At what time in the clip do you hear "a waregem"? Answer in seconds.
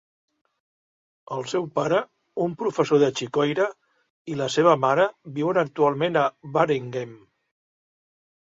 6.23-7.17